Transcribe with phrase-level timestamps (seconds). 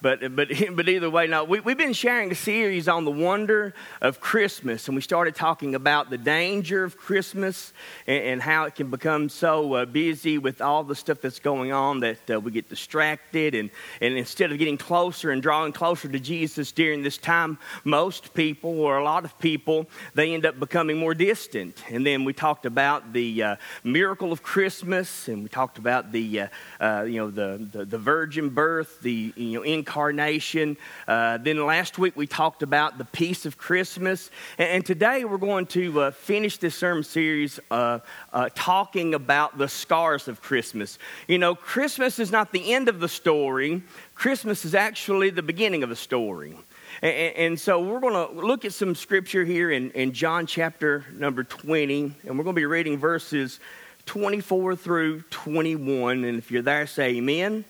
[0.00, 3.74] but, but, but either way, no, we, we've been sharing a series on the wonder
[4.00, 7.72] of Christmas, and we started talking about the danger of Christmas
[8.06, 11.72] and, and how it can become so uh, busy with all the stuff that's going
[11.72, 13.54] on that uh, we get distracted.
[13.54, 18.34] And, and instead of getting closer and drawing closer to Jesus during this time, most
[18.34, 21.82] people, or a lot of people, they end up becoming more distant.
[21.90, 26.42] And then we talked about the uh, miracle of Christmas, and we talked about the,
[26.42, 26.48] uh,
[26.80, 30.76] uh, you know, the, the, the virgin birth, the you know, incarnation.
[31.06, 34.30] Uh, then last week we talked about the peace of Christmas.
[34.58, 38.00] And, and today we're going to uh, finish this sermon series uh,
[38.34, 40.98] uh, talking about the scars of Christmas.
[41.26, 43.82] You know, Christmas is not the end of the story,
[44.14, 46.54] Christmas is actually the beginning of the story.
[47.00, 51.04] And, and, so we're going to look at some scripture here in, in John chapter
[51.14, 53.60] number 20, and we're going to be reading verses
[54.06, 56.24] 24 through 21.
[56.24, 57.64] And if you're there, say amen.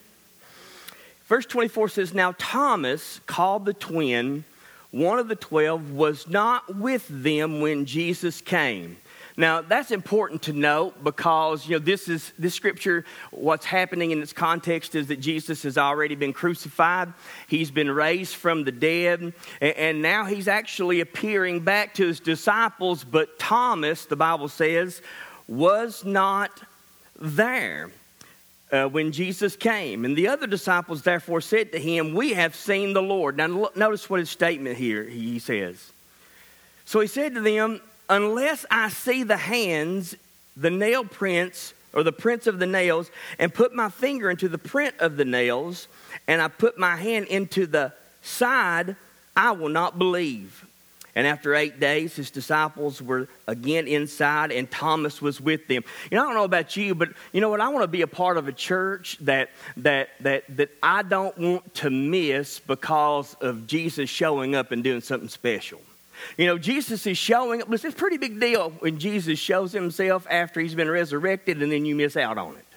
[1.29, 4.45] Verse 24 says, Now Thomas, called the twin,
[4.91, 8.97] one of the twelve, was not with them when Jesus came.
[9.37, 13.05] Now that's important to note because you know this is this scripture.
[13.31, 17.13] What's happening in its context is that Jesus has already been crucified.
[17.47, 23.05] He's been raised from the dead, and now he's actually appearing back to his disciples.
[23.05, 25.03] But Thomas, the Bible says,
[25.47, 26.63] was not
[27.21, 27.93] there
[28.71, 30.05] uh, when Jesus came.
[30.05, 33.37] And the other disciples therefore said to him, We have seen the Lord.
[33.37, 35.93] Now, notice what his statement here he says.
[36.85, 40.15] So he said to them, Unless I see the hands,
[40.57, 44.59] the nail prints, or the prints of the nails, and put my finger into the
[44.59, 45.89] print of the nails,
[46.27, 48.97] and I put my hand into the side,
[49.37, 50.67] I will not believe.
[51.19, 55.83] And after eight days, his disciples were again inside, and Thomas was with them.
[56.13, 57.61] You know, I don't know about you, but you know what?
[57.61, 61.37] I want to be a part of a church that that that that I don't
[61.37, 65.81] want to miss because of Jesus showing up and doing something special.
[66.37, 67.73] You know, Jesus is showing up.
[67.73, 71.85] It's a pretty big deal when Jesus shows himself after he's been resurrected, and then
[71.85, 72.68] you miss out on it.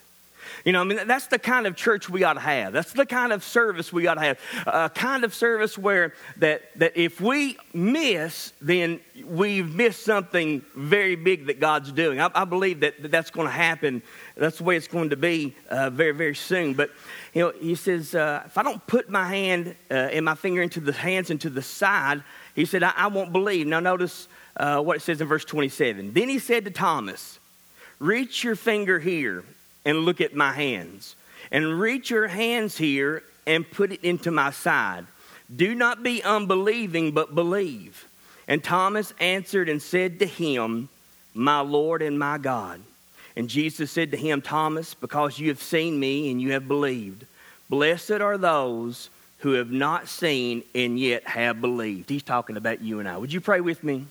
[0.63, 2.71] You know, I mean, that's the kind of church we ought to have.
[2.71, 4.39] That's the kind of service we ought to have.
[4.67, 11.15] A kind of service where that, that if we miss, then we've missed something very
[11.15, 12.21] big that God's doing.
[12.21, 14.03] I, I believe that, that that's going to happen.
[14.35, 16.75] That's the way it's going to be uh, very, very soon.
[16.75, 16.91] But,
[17.33, 20.61] you know, he says, uh, if I don't put my hand uh, and my finger
[20.61, 22.23] into the hands and to the side,
[22.53, 23.65] he said, I, I won't believe.
[23.65, 24.27] Now, notice
[24.57, 26.13] uh, what it says in verse 27.
[26.13, 27.39] Then he said to Thomas,
[27.99, 29.43] Reach your finger here
[29.85, 31.15] and look at my hands.
[31.51, 35.05] And reach your hands here and put it into my side.
[35.53, 38.07] Do not be unbelieving, but believe.
[38.47, 40.89] And Thomas answered and said to him,
[41.33, 42.81] My Lord and my God.
[43.35, 47.25] And Jesus said to him, Thomas, because you have seen me and you have believed,
[47.69, 49.09] blessed are those
[49.39, 52.09] who have not seen and yet have believed.
[52.09, 53.17] He's talking about you and I.
[53.17, 54.05] Would you pray with me?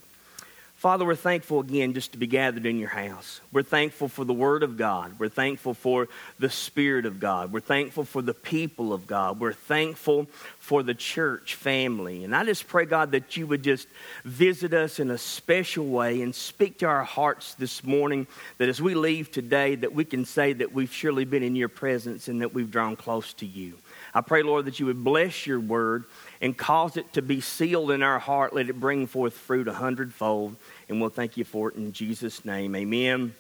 [0.80, 3.42] Father, we're thankful again just to be gathered in your house.
[3.52, 5.18] We're thankful for the Word of God.
[5.18, 6.08] We're thankful for
[6.38, 7.52] the Spirit of God.
[7.52, 9.40] We're thankful for the people of God.
[9.40, 10.26] We're thankful
[10.58, 12.24] for the church family.
[12.24, 13.88] And I just pray, God, that you would just
[14.24, 18.26] visit us in a special way and speak to our hearts this morning,
[18.56, 21.68] that as we leave today, that we can say that we've surely been in your
[21.68, 23.74] presence and that we've drawn close to you.
[24.14, 26.06] I pray, Lord, that you would bless your word
[26.40, 28.54] and cause it to be sealed in our heart.
[28.54, 30.56] Let it bring forth fruit a hundredfold.
[30.88, 32.74] And we'll thank you for it in Jesus' name.
[32.74, 33.34] Amen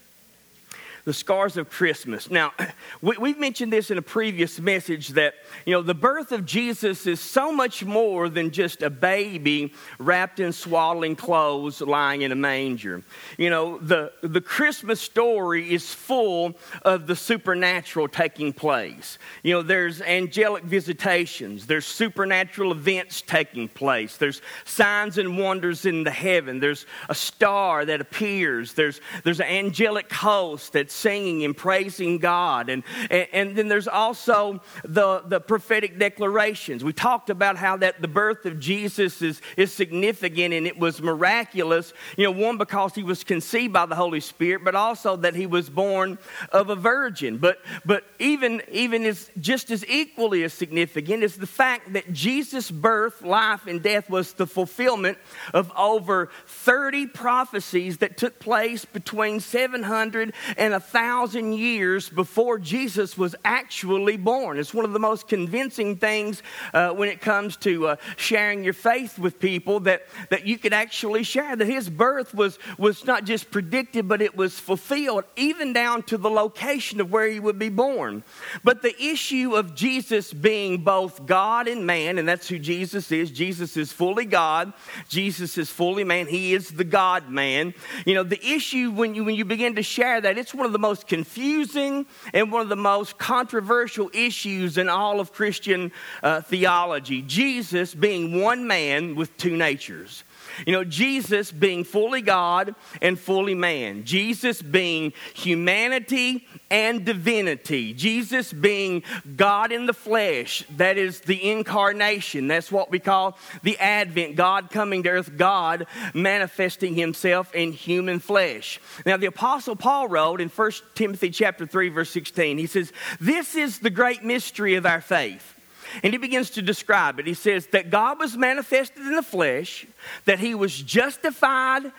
[1.04, 2.30] the scars of Christmas.
[2.30, 2.52] Now,
[3.00, 5.34] we, have mentioned this in a previous message that,
[5.64, 10.40] you know, the birth of Jesus is so much more than just a baby wrapped
[10.40, 13.02] in swaddling clothes lying in a manger.
[13.38, 19.18] You know, the, the Christmas story is full of the supernatural taking place.
[19.42, 26.04] You know, there's angelic visitations, there's supernatural events taking place, there's signs and wonders in
[26.04, 31.56] the heaven, there's a star that appears, there's, there's an angelic host that singing and
[31.56, 32.68] praising God.
[32.68, 36.84] And, and, and, then there's also the, the prophetic declarations.
[36.84, 41.02] We talked about how that the birth of Jesus is, is significant and it was
[41.02, 41.92] miraculous.
[42.16, 45.46] You know, one, because he was conceived by the Holy Spirit, but also that he
[45.46, 46.18] was born
[46.52, 47.38] of a virgin.
[47.38, 52.70] But, but even, even is just as equally as significant is the fact that Jesus'
[52.70, 55.18] birth, life, and death was the fulfillment
[55.52, 63.34] of over 30 prophecies that took place between 700 and thousand years before Jesus was
[63.44, 64.58] actually born.
[64.58, 66.42] It's one of the most convincing things
[66.74, 70.72] uh, when it comes to uh, sharing your faith with people that, that you could
[70.72, 75.72] actually share that his birth was, was not just predicted, but it was fulfilled, even
[75.72, 78.22] down to the location of where he would be born.
[78.64, 83.30] But the issue of Jesus being both God and man, and that's who Jesus is,
[83.30, 84.72] Jesus is fully God,
[85.08, 87.74] Jesus is fully man, he is the God man.
[88.06, 90.69] You know, the issue when you, when you begin to share that, it's one of
[90.72, 96.40] the most confusing and one of the most controversial issues in all of Christian uh,
[96.40, 97.22] theology.
[97.22, 100.24] Jesus being one man with two natures.
[100.66, 104.04] You know, Jesus being fully God and fully man.
[104.04, 107.92] Jesus being humanity and divinity.
[107.94, 109.02] Jesus being
[109.36, 110.64] God in the flesh.
[110.76, 112.48] That is the incarnation.
[112.48, 114.36] That's what we call the Advent.
[114.36, 118.80] God coming to earth, God manifesting himself in human flesh.
[119.04, 123.54] Now, the Apostle Paul wrote in 1 Timothy chapter 3, verse 16, he says, This
[123.54, 125.54] is the great mystery of our faith
[126.02, 127.26] and he begins to describe it.
[127.26, 129.86] He says that God was manifested in the flesh,
[130.24, 131.92] that he was justified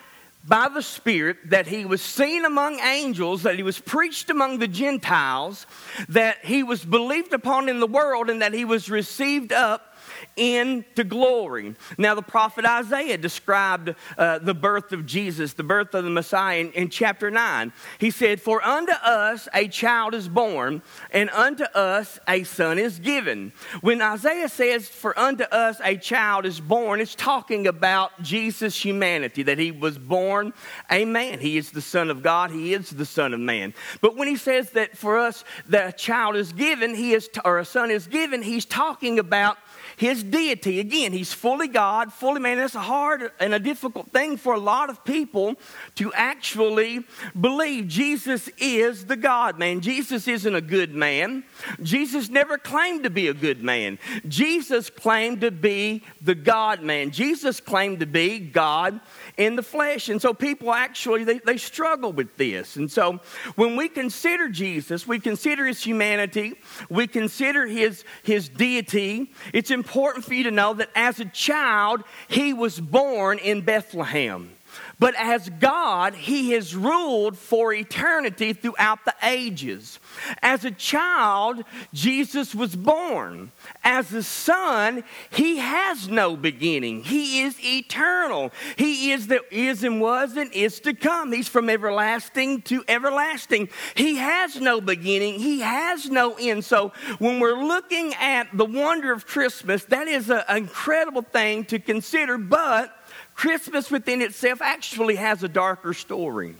[0.48, 4.68] by the Spirit, that he was seen among angels, that he was preached among the
[4.68, 5.68] Gentiles,
[6.10, 9.91] that he was believed upon in the world, and that he was received up
[10.36, 11.76] into glory.
[11.98, 16.60] Now, the prophet Isaiah described uh, the birth of Jesus, the birth of the Messiah,
[16.60, 17.74] in, in chapter 9.
[18.00, 20.82] He said, For unto us a child is born,
[21.12, 23.54] and unto us a son is given.
[23.82, 29.44] When Isaiah says, For unto us a child is born, it's talking about Jesus' humanity,
[29.44, 30.54] that he was born
[30.90, 31.40] a man.
[31.40, 33.74] He is the Son of God, he is the Son of man.
[34.02, 37.66] But when he says that for us a child is given, he is, or a
[37.66, 39.58] son is given, he's talking about
[40.02, 40.80] his deity.
[40.80, 42.58] Again, he's fully God, fully man.
[42.58, 45.58] That's a hard and a difficult thing for a lot of people
[45.94, 47.06] to actually
[47.40, 47.88] believe.
[47.88, 49.80] Jesus is the God man.
[49.80, 51.44] Jesus isn't a good man.
[51.84, 54.00] Jesus never claimed to be a good man.
[54.28, 57.12] Jesus claimed to be the God man.
[57.12, 59.00] Jesus claimed to be God
[59.38, 60.10] in the flesh.
[60.10, 62.76] And so people actually they, they struggle with this.
[62.76, 63.20] And so
[63.56, 66.56] when we consider Jesus, we consider his humanity,
[66.90, 72.04] we consider his his deity, it's important for you to know that as a child,
[72.28, 74.52] he was born in Bethlehem.
[75.00, 80.00] But as God, He has ruled for eternity throughout the ages.
[80.42, 81.64] As a child,
[81.94, 83.52] Jesus was born.
[83.84, 87.04] As a son, He has no beginning.
[87.04, 88.52] He is eternal.
[88.78, 91.32] He is that is and was and is to come.
[91.32, 93.70] He's from everlasting to everlasting.
[93.96, 95.40] He has no beginning.
[95.40, 96.66] He has no end.
[96.66, 101.80] So when we're looking at the wonder of Christmas, that is an incredible thing to
[101.80, 102.96] consider, but
[103.42, 106.54] Christmas within itself actually has a darker story.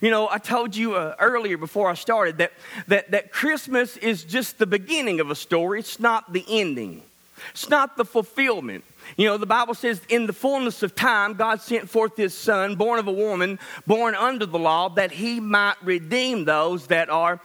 [0.00, 2.52] You know, I told you uh, earlier before I started that,
[2.86, 7.02] that, that Christmas is just the beginning of a story, it's not the ending,
[7.50, 8.84] it's not the fulfillment.
[9.16, 12.76] You know, the Bible says, in the fullness of time, God sent forth his son,
[12.76, 17.40] born of a woman, born under the law, that he might redeem those that are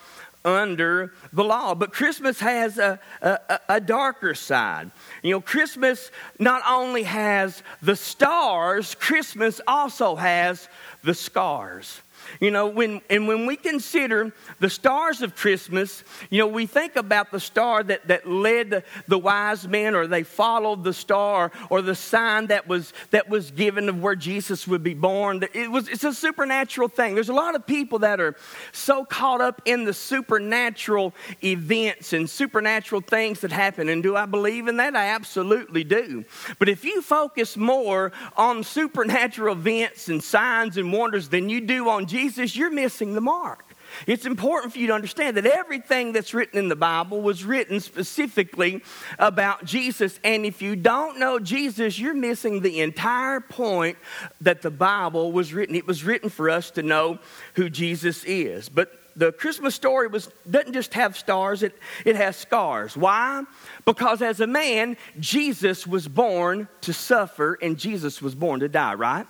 [0.45, 1.75] under the law.
[1.75, 4.91] But Christmas has a, a, a, darker side.
[5.23, 10.67] You know, Christmas not only has the stars, Christmas also has
[11.03, 12.01] the scars.
[12.39, 16.95] You know, when, and when we consider the stars of Christmas, you know, we think
[16.95, 21.81] about the star that, that led the, wise men or they followed the star or
[21.81, 25.43] the sign that was, that was given of where Jesus would be born.
[25.53, 27.15] It was, it's a supernatural thing.
[27.15, 28.35] There's a lot of people that are
[28.71, 33.89] so caught up in the supernatural events and supernatural things that happen.
[33.89, 34.95] And do I believe in that?
[34.95, 36.23] I absolutely do.
[36.57, 41.89] But if you focus more on supernatural events and signs and wonders than you do
[41.89, 43.63] on Jesus, Jesus, you're missing the mark.
[44.05, 47.79] It's important for you to understand that everything that's written in the Bible was written
[47.79, 48.83] specifically
[49.17, 50.19] about Jesus.
[50.25, 53.97] And if you don't know Jesus, you're missing the entire point
[54.41, 55.75] that the Bible was written.
[55.75, 57.19] It was written for us to know
[57.53, 58.67] who Jesus is.
[58.67, 61.73] But the Christmas story was, doesn't just have stars, it,
[62.03, 62.97] it has scars.
[62.97, 63.43] Why?
[63.85, 68.95] Because as a man, Jesus was born to suffer and Jesus was born to die,
[68.95, 69.25] right?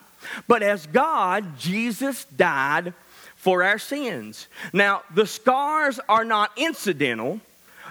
[0.48, 2.94] But as God, Jesus died
[3.36, 4.48] for our sins.
[4.74, 7.40] Now, the scars are not incidental.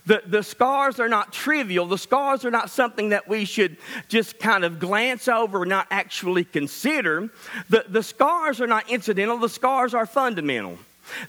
[0.06, 1.86] The, the scars are not trivial.
[1.86, 3.76] The scars are not something that we should
[4.08, 7.30] just kind of glance over, not actually consider.
[7.68, 9.38] The, the scars are not incidental.
[9.38, 10.78] The scars are fundamental.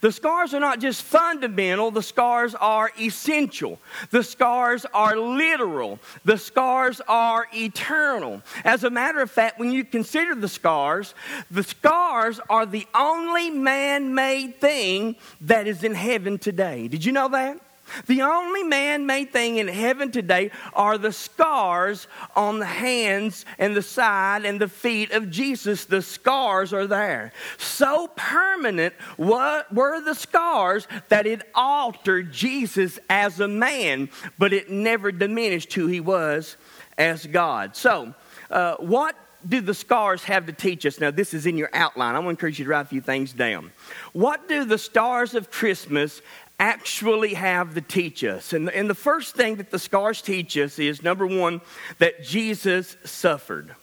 [0.02, 3.80] The scars are not just fundamental, the scars are essential.
[4.12, 6.00] The scars are literal.
[6.26, 8.42] The scars are eternal.
[8.64, 11.14] As a matter of fact, when you consider the scars,
[11.52, 16.88] the scars are the only man made thing that is in heaven today.
[16.88, 17.60] Did you know that?
[18.08, 23.76] The only man made thing in heaven today are the scars on the hands and
[23.76, 25.86] the side and the feet of Jesus.
[25.86, 27.32] The scars are there.
[27.58, 35.12] So permanent were the scars that it altered Jesus as a man, but it never
[35.12, 36.58] diminished who he was
[36.98, 37.76] as God.
[37.76, 38.14] So,
[38.52, 39.16] uh, what
[39.48, 41.00] do the scars have to teach us?
[41.00, 42.16] Now, this is in your outline.
[42.16, 43.72] I want to encourage you to write a few things down.
[44.12, 46.22] What do the stars of Christmas
[46.60, 48.54] actually have to teach us.
[48.54, 51.62] And, and the first thing that the scars teach us is number one,
[52.00, 53.74] that Jesus suffered.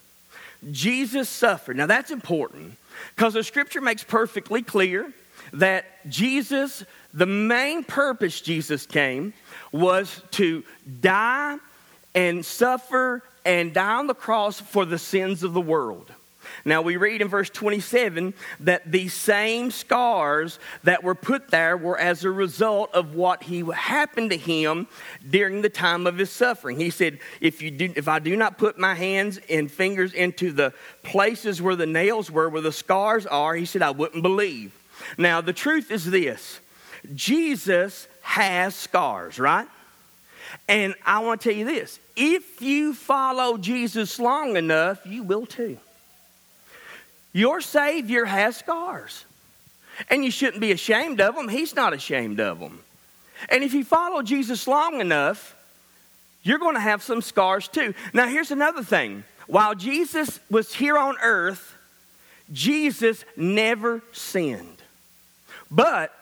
[0.70, 1.76] Jesus suffered.
[1.76, 2.76] Now that's important
[3.14, 5.12] because the scripture makes perfectly clear
[5.52, 9.32] that Jesus, the main purpose Jesus came
[9.72, 10.64] was to
[11.00, 11.58] die
[12.14, 16.10] and suffer and die on the cross for the sins of the world.
[16.64, 21.98] Now, we read in verse 27 that these same scars that were put there were
[21.98, 24.86] as a result of what he happened to him
[25.28, 26.78] during the time of his suffering.
[26.78, 30.52] He said, if, you do, if I do not put my hands and fingers into
[30.52, 30.72] the
[31.02, 34.72] places where the nails were, where the scars are, he said, I wouldn't believe.
[35.18, 36.60] Now, the truth is this
[37.14, 39.68] Jesus has scars, right?
[40.68, 45.46] And I want to tell you this if you follow Jesus long enough, you will
[45.46, 45.78] too.
[47.36, 49.26] Your Savior has scars.
[50.08, 51.48] And you shouldn't be ashamed of them.
[51.48, 52.80] He's not ashamed of them.
[53.50, 55.54] And if you follow Jesus long enough,
[56.42, 57.92] you're going to have some scars too.
[58.14, 59.22] Now, here's another thing.
[59.48, 61.74] While Jesus was here on earth,
[62.54, 64.78] Jesus never sinned.
[65.70, 66.14] But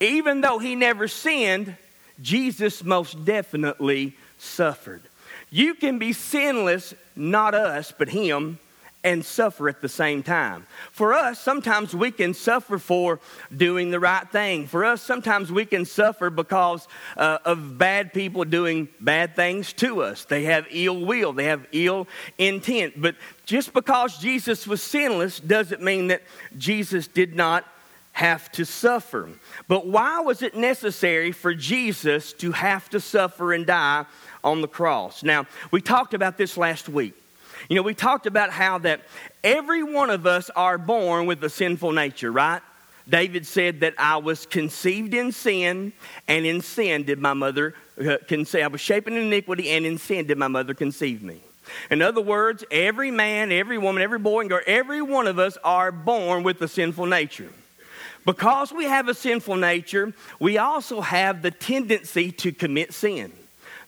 [0.00, 1.76] even though he never sinned,
[2.20, 5.00] Jesus most definitely suffered.
[5.50, 8.58] You can be sinless, not us, but him,
[9.08, 10.66] and suffer at the same time.
[10.92, 13.20] For us, sometimes we can suffer for
[13.56, 14.66] doing the right thing.
[14.66, 16.86] For us, sometimes we can suffer because
[17.16, 20.26] uh, of bad people doing bad things to us.
[20.26, 23.00] They have ill will, they have ill intent.
[23.00, 26.20] But just because Jesus was sinless doesn't mean that
[26.58, 27.64] Jesus did not
[28.12, 29.30] have to suffer.
[29.68, 34.04] But why was it necessary for Jesus to have to suffer and die
[34.44, 35.22] on the cross?
[35.22, 37.14] Now, we talked about this last week.
[37.68, 39.02] You know, we talked about how that
[39.44, 42.62] every one of us are born with a sinful nature, right?
[43.08, 45.92] David said that I was conceived in sin,
[46.26, 48.64] and in sin did my mother uh, conceive.
[48.64, 51.40] I was shaped in iniquity, and in sin did my mother conceive me.
[51.90, 55.58] In other words, every man, every woman, every boy and girl, every one of us
[55.62, 57.50] are born with a sinful nature.
[58.24, 63.32] Because we have a sinful nature, we also have the tendency to commit sin.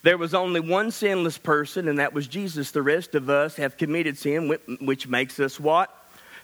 [0.03, 2.71] There was only one sinless person, and that was Jesus.
[2.71, 5.95] The rest of us have committed sin, which makes us what?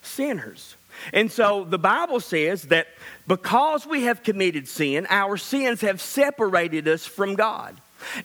[0.01, 0.75] Sinners.
[1.13, 2.87] And so the Bible says that
[3.27, 7.79] because we have committed sin, our sins have separated us from God.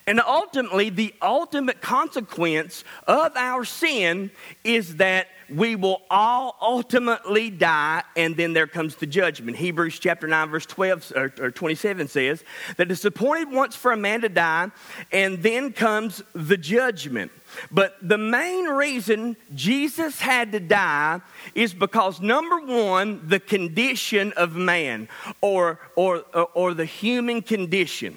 [0.07, 4.31] And ultimately, the ultimate consequence of our sin
[4.63, 9.57] is that we will all ultimately die, and then there comes the judgment.
[9.57, 12.43] Hebrews chapter 9, verse 12 or, or 27 says
[12.77, 14.71] that it's appointed once for a man to die,
[15.11, 17.31] and then comes the judgment.
[17.71, 21.21] But the main reason Jesus had to die
[21.53, 25.07] is because number one, the condition of man
[25.41, 28.15] or, or, or, or the human condition.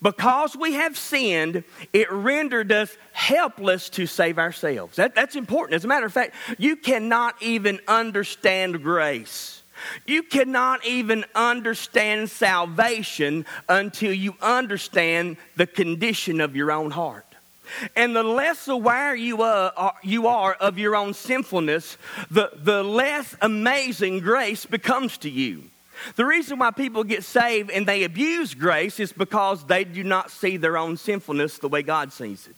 [0.00, 4.96] Because we have sinned, it rendered us helpless to save ourselves.
[4.96, 5.74] That, that's important.
[5.74, 9.62] As a matter of fact, you cannot even understand grace.
[10.06, 17.24] You cannot even understand salvation until you understand the condition of your own heart.
[17.94, 21.98] And the less aware you are, you are of your own sinfulness,
[22.30, 25.64] the, the less amazing grace becomes to you.
[26.16, 30.30] The reason why people get saved and they abuse grace is because they do not
[30.30, 32.56] see their own sinfulness the way God sees it.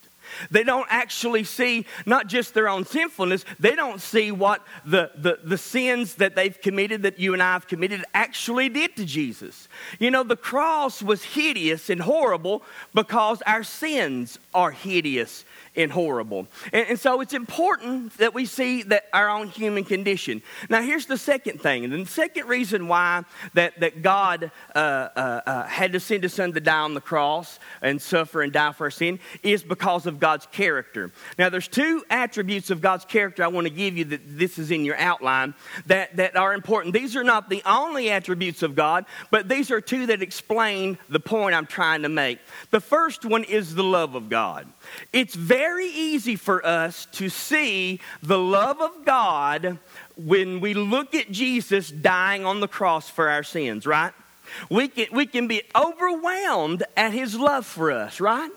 [0.51, 5.39] They don't actually see not just their own sinfulness, they don't see what the, the,
[5.43, 9.69] the sins that they've committed, that you and I have committed, actually did to Jesus.
[9.99, 12.63] You know, the cross was hideous and horrible
[12.95, 15.45] because our sins are hideous
[15.77, 16.47] and horrible.
[16.73, 20.43] And, and, so it's important that we see that our own human condition.
[20.69, 21.85] Now, here's the second thing.
[21.85, 23.25] And the second reason why
[23.55, 27.01] that, that God uh, uh, uh, had to send his son to die on the
[27.01, 31.13] cross and suffer and die for our sin is because of God's character.
[31.39, 34.71] Now, there's two attributes of God's character I want to give you that this is
[34.71, 35.55] in your outline
[35.87, 36.95] that, that are important.
[36.95, 41.21] These are not the only attributes of God, but these are two that explain the
[41.21, 42.41] point I'm trying to make.
[42.71, 44.67] The first one is the love of God.
[45.13, 49.79] It's very easy for us to see the love of God
[50.17, 54.13] when we look at Jesus dying on the cross for our sins, right?
[54.69, 58.51] We can, we can be overwhelmed at his love for us, right?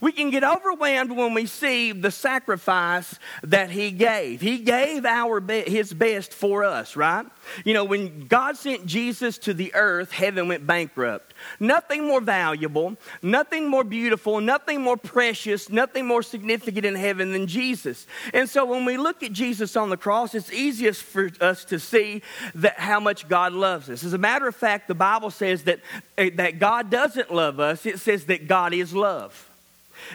[0.00, 4.40] We can get overwhelmed when we see the sacrifice that He gave.
[4.40, 7.26] He gave our be- His best for us, right?
[7.64, 11.34] You know, when God sent Jesus to the earth, heaven went bankrupt.
[11.60, 17.46] Nothing more valuable, nothing more beautiful, nothing more precious, nothing more significant in heaven than
[17.46, 18.06] Jesus.
[18.32, 21.78] And so when we look at Jesus on the cross, it's easiest for us to
[21.78, 22.22] see
[22.54, 24.04] that how much God loves us.
[24.04, 25.80] As a matter of fact, the Bible says that,
[26.16, 29.50] eh, that God doesn't love us, it says that God is love.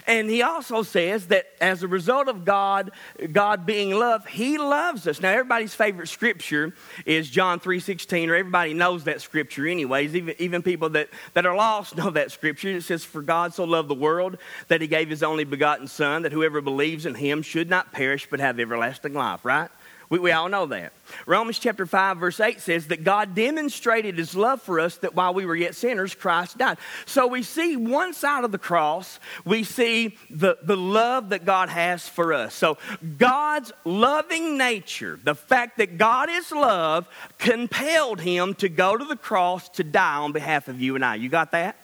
[0.08, 2.92] And he also says that as a result of God,
[3.32, 5.22] God being love, he loves us.
[5.22, 6.74] Now, everybody's favorite scripture
[7.06, 10.16] is John 3.16, or everybody knows that scripture anyways.
[10.16, 12.70] Even, even people that, that are lost know that scripture.
[12.70, 16.24] It says, For God so loved the world that he gave his only begotten Son,
[16.24, 19.70] that whoever believes in him should not perish but have everlasting life, right?
[20.10, 20.92] We, we all know that.
[21.26, 25.34] Romans chapter 5, verse 8 says that God demonstrated his love for us that while
[25.34, 26.78] we were yet sinners, Christ died.
[27.06, 31.70] So we see one side of the cross, we see the, the love that God
[31.70, 32.56] has for us.
[32.56, 32.78] So
[33.18, 39.16] God's loving nature, the fact that God is love, compelled him to go to the
[39.16, 41.16] cross to die on behalf of you and I.
[41.16, 41.76] You got that?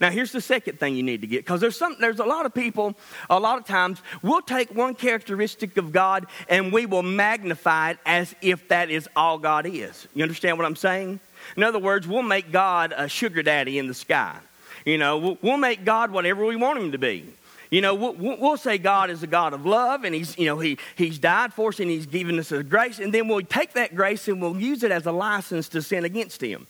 [0.00, 2.46] Now, here's the second thing you need to get because there's, some, there's a lot
[2.46, 2.94] of people,
[3.30, 7.98] a lot of times, we'll take one characteristic of God and we will magnify it
[8.06, 10.06] as if that is all God is.
[10.14, 11.20] You understand what I'm saying?
[11.56, 14.38] In other words, we'll make God a sugar daddy in the sky.
[14.84, 17.26] You know, we'll, we'll make God whatever we want him to be.
[17.72, 20.58] You know, we'll, we'll, say God is a God of love, and He's, you know,
[20.58, 23.72] he, He's died for us, and He's given us a grace, and then we'll take
[23.72, 26.66] that grace and we'll use it as a license to sin against Him.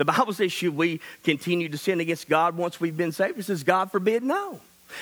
[0.00, 3.38] The Bible says, should we continue to sin against God once we've been saved?
[3.38, 4.58] It says, God forbid, no.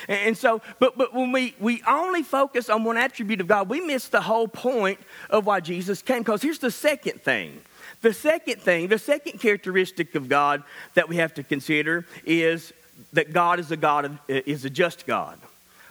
[0.09, 3.81] And so, but, but when we, we only focus on one attribute of God, we
[3.81, 4.99] miss the whole point
[5.31, 6.23] of why Jesus came.
[6.23, 7.61] Because here's the second thing.
[8.00, 10.64] The second thing, the second characteristic of God
[10.95, 12.73] that we have to consider is
[13.12, 15.38] that God is a God of, is a just God.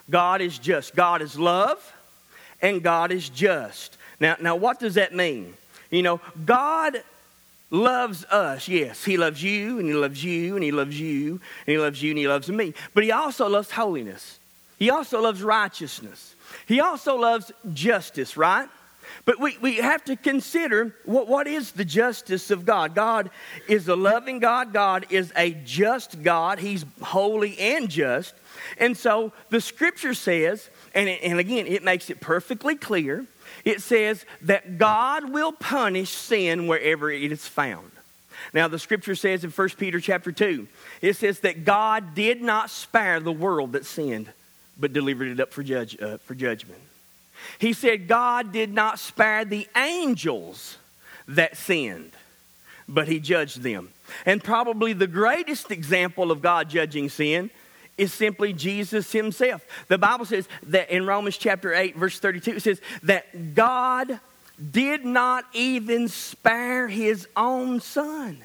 [0.10, 0.98] God is just.
[0.98, 1.94] God is love
[2.62, 3.98] and God is just.
[4.20, 5.54] Now, now what does that mean?
[5.92, 7.02] You know, God
[7.70, 8.68] loves us.
[8.68, 12.02] Yes, He loves you, and He loves you, and He loves you, and He loves
[12.02, 12.74] you, and He loves me.
[12.94, 14.40] But He also loves holiness.
[14.80, 16.36] He also loves righteousness.
[16.68, 18.70] He also loves justice, right?
[19.26, 22.96] But we, we have to consider what, what is the justice of God.
[22.96, 23.30] God
[23.68, 24.72] is a loving God.
[24.72, 26.60] God is a just God.
[26.60, 28.34] He's holy and just.
[28.80, 33.26] And so the scripture says, and, and again, it makes it perfectly clear
[33.68, 37.92] it says that God will punish sin wherever it is found.
[38.54, 40.70] Now, the scripture says in 1 Peter chapter 2,
[41.02, 44.30] it says that God did not spare the world that sinned,
[44.80, 46.80] but delivered it up for, judge, uh, for judgment.
[47.60, 50.78] He said God did not spare the angels
[51.28, 52.14] that sinned,
[52.88, 53.90] but he judged them.
[54.26, 57.50] And probably the greatest example of God judging sin
[57.98, 59.66] is simply Jesus himself.
[59.88, 64.20] The Bible says that in Romans chapter 8, verse 32, it says that God
[64.72, 68.40] did not even spare his own son,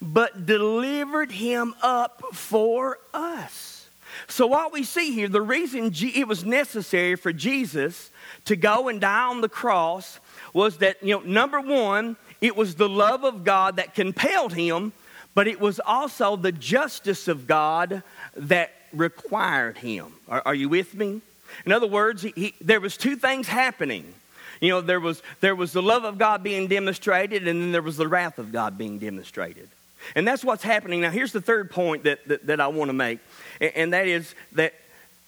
[0.00, 3.86] but delivered him up for us.
[4.28, 8.10] So, what we see here, the reason it was necessary for Jesus
[8.46, 10.20] to go and die on the cross
[10.52, 14.92] was that, you know, number one, it was the love of God that compelled him,
[15.34, 18.02] but it was also the justice of God
[18.36, 20.12] that required him.
[20.28, 21.20] Are, are you with me?
[21.66, 24.14] In other words, he, he, there was two things happening.
[24.60, 27.82] You know, there was, there was the love of God being demonstrated, and then there
[27.82, 29.68] was the wrath of God being demonstrated.
[30.14, 31.00] And that's what's happening.
[31.00, 33.18] Now, here's the third point that, that, that I want to make,
[33.60, 34.74] and, and that is that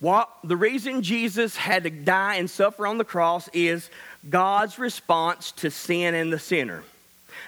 [0.01, 3.89] what, the reason Jesus had to die and suffer on the cross is
[4.29, 6.83] God's response to sin and the sinner.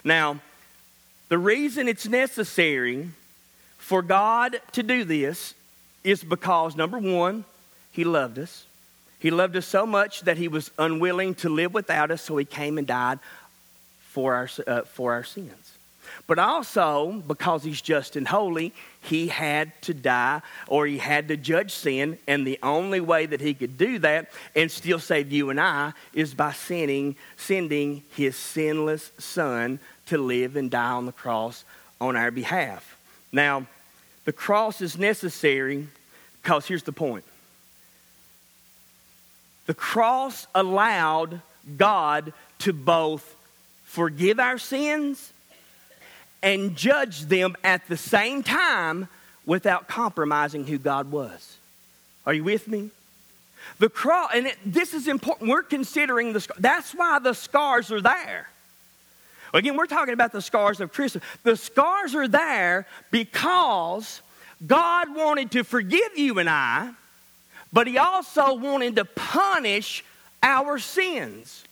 [0.04, 0.40] Now,
[1.28, 3.10] the reason it's necessary
[3.78, 5.54] for God to do this
[6.06, 7.44] is because, number one,
[7.92, 8.64] He loved us.
[9.18, 12.44] He loved us so much that He was unwilling to live without us, so He
[12.44, 13.18] came and died
[14.00, 15.76] for our, uh, for our sins.
[16.26, 21.36] But also, because he's just and holy, he had to die or he had to
[21.36, 22.18] judge sin.
[22.26, 25.92] And the only way that he could do that and still save you and I
[26.12, 31.64] is by sending, sending his sinless son to live and die on the cross
[32.00, 32.96] on our behalf.
[33.30, 33.66] Now,
[34.24, 35.86] the cross is necessary
[36.46, 37.24] because here's the point
[39.66, 41.40] the cross allowed
[41.76, 43.34] God to both
[43.82, 45.32] forgive our sins
[46.44, 49.08] and judge them at the same time
[49.44, 51.56] without compromising who God was.
[52.24, 52.90] Are you with me?
[53.80, 55.50] The cross, and it, this is important.
[55.50, 58.48] We're considering the that's why the scars are there.
[59.52, 61.24] Again, we're talking about the scars of Christmas.
[61.42, 64.20] The scars are there because
[64.64, 66.92] God wanted to forgive you and I,
[67.72, 70.04] but He also wanted to punish
[70.42, 71.64] our sins.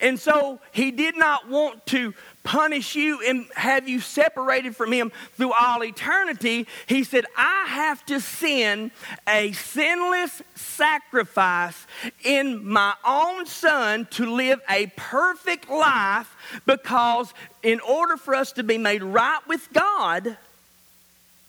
[0.00, 5.10] And so He did not want to punish you and have you separated from Him
[5.34, 6.66] through all eternity.
[6.86, 8.92] He said, I have to send
[9.28, 11.86] a sinless sacrifice
[12.24, 16.34] in my own Son to live a perfect life
[16.66, 17.32] because
[17.62, 20.36] in order for us to be made right with God,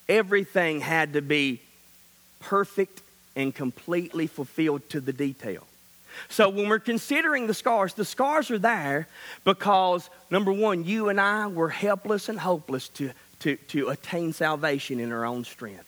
[0.08, 1.60] everything had to be
[2.40, 3.02] perfect
[3.36, 5.66] and completely fulfilled to the detail.
[6.28, 9.08] So when we're considering the scars, the scars are there
[9.44, 15.00] because, number one, you and I were helpless and hopeless to, to, to attain salvation
[15.00, 15.86] in our own strength.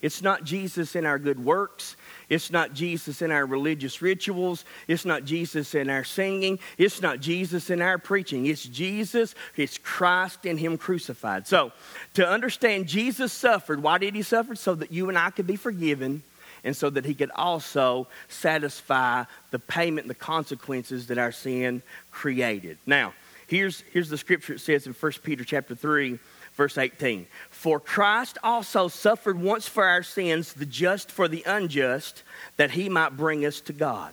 [0.00, 1.96] It's not Jesus in our good works.
[2.28, 4.64] It's not Jesus in our religious rituals.
[4.86, 6.58] It's not Jesus in our singing.
[6.76, 8.46] It's not Jesus in our preaching.
[8.46, 11.46] It's Jesus, it's Christ in Him crucified.
[11.46, 11.72] So,
[12.14, 14.54] to understand Jesus suffered, why did He suffer?
[14.54, 16.22] So that you and I could be forgiven
[16.64, 22.78] and so that he could also satisfy the payment the consequences that our sin created.
[22.86, 23.14] Now,
[23.46, 26.18] here's, here's the scripture it says in 1 Peter chapter 3,
[26.58, 27.26] verse 18.
[27.50, 32.24] For Christ also suffered once for our sins, the just for the unjust,
[32.56, 34.12] that he might bring us to God.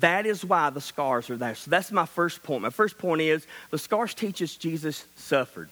[0.00, 1.54] That is why the scars are there.
[1.54, 2.62] So that's my first point.
[2.62, 5.70] My first point is the scars teach us Jesus suffered.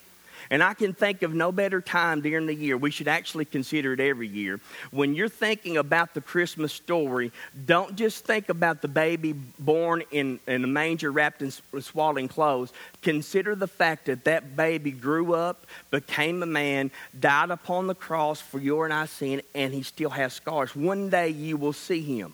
[0.50, 2.76] And I can think of no better time during the year.
[2.76, 4.60] We should actually consider it every year.
[4.90, 7.32] When you're thinking about the Christmas story,
[7.66, 12.72] don't just think about the baby born in, in a manger wrapped in swaddling clothes.
[13.02, 18.40] Consider the fact that that baby grew up, became a man, died upon the cross
[18.40, 20.74] for your and I sin, and he still has scars.
[20.76, 22.32] One day you will see him.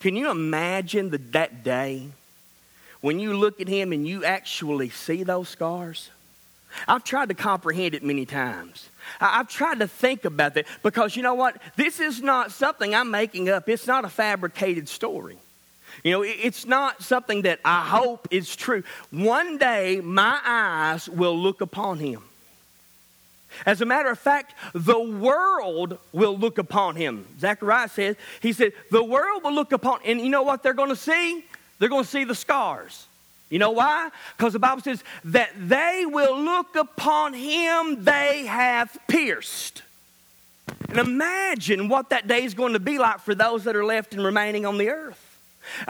[0.00, 2.08] Can you imagine the, that day
[3.00, 6.10] when you look at him and you actually see those scars?
[6.86, 8.88] I've tried to comprehend it many times.
[9.20, 11.60] I've tried to think about that because you know what?
[11.76, 15.38] This is not something I'm making up, it's not a fabricated story.
[16.04, 18.84] You know, it's not something that I hope is true.
[19.10, 22.22] One day, my eyes will look upon him.
[23.66, 27.26] As a matter of fact, the world will look upon him.
[27.38, 30.90] Zechariah says, he said, the world will look upon, and you know what they're going
[30.90, 31.44] to see?
[31.78, 33.06] They're going to see the scars.
[33.50, 34.10] You know why?
[34.36, 39.82] Because the Bible says that they will look upon him they have pierced.
[40.88, 44.14] And imagine what that day is going to be like for those that are left
[44.14, 45.26] and remaining on the earth.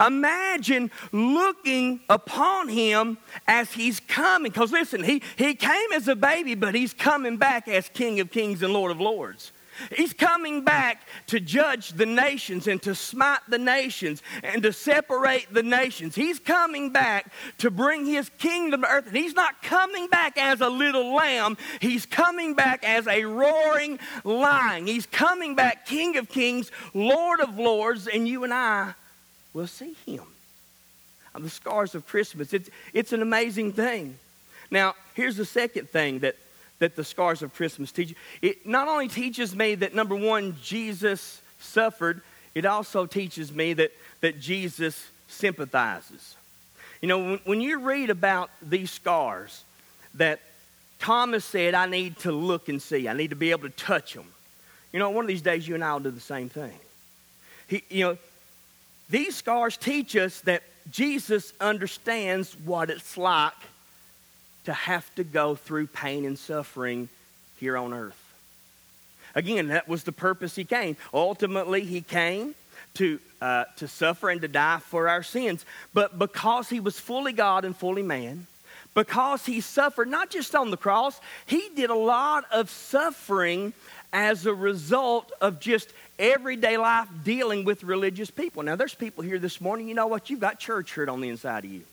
[0.03, 4.51] Imagine looking upon him as he's coming.
[4.51, 8.31] Because listen, he, he came as a baby, but he's coming back as King of
[8.31, 9.51] Kings and Lord of Lords.
[9.95, 15.53] He's coming back to judge the nations and to smite the nations and to separate
[15.53, 16.15] the nations.
[16.15, 19.07] He's coming back to bring his kingdom to earth.
[19.07, 23.99] And he's not coming back as a little lamb, he's coming back as a roaring
[24.23, 24.87] lion.
[24.87, 28.93] He's coming back King of kings, Lord of lords, and you and I
[29.53, 30.23] will see him.
[31.37, 34.17] The scars of Christmas, it's, it's an amazing thing.
[34.69, 36.35] Now, here's the second thing that
[36.81, 38.09] that the scars of Christmas teach.
[38.09, 38.15] You.
[38.41, 42.21] It not only teaches me that, number one, Jesus suffered,
[42.55, 43.91] it also teaches me that,
[44.21, 46.35] that Jesus sympathizes.
[46.99, 49.63] You know, when, when you read about these scars,
[50.15, 50.39] that
[50.97, 54.15] Thomas said, I need to look and see, I need to be able to touch
[54.15, 54.25] them.
[54.91, 56.73] You know, one of these days you and I will do the same thing.
[57.67, 58.17] He, you know,
[59.07, 63.53] these scars teach us that Jesus understands what it's like
[64.65, 67.09] to have to go through pain and suffering
[67.59, 68.17] here on earth.
[69.33, 70.97] Again, that was the purpose he came.
[71.13, 72.53] Ultimately, he came
[72.95, 75.65] to, uh, to suffer and to die for our sins.
[75.93, 78.47] But because he was fully God and fully man,
[78.93, 83.73] because he suffered not just on the cross, he did a lot of suffering
[84.11, 88.63] as a result of just everyday life dealing with religious people.
[88.63, 90.29] Now, there's people here this morning, you know what?
[90.29, 91.83] You've got church hurt on the inside of you.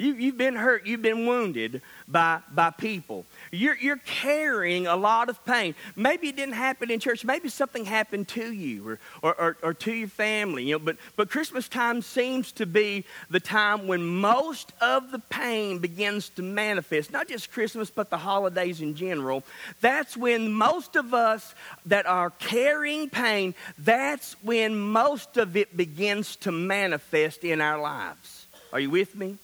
[0.00, 3.26] You, you've been hurt, you've been wounded by, by people.
[3.52, 5.74] You're, you're carrying a lot of pain.
[5.94, 7.22] Maybe it didn't happen in church.
[7.22, 10.64] Maybe something happened to you or, or, or, or to your family.
[10.64, 15.18] You know, but, but Christmas time seems to be the time when most of the
[15.18, 17.12] pain begins to manifest.
[17.12, 19.44] Not just Christmas, but the holidays in general.
[19.82, 26.36] That's when most of us that are carrying pain, that's when most of it begins
[26.36, 28.46] to manifest in our lives.
[28.72, 29.36] Are you with me?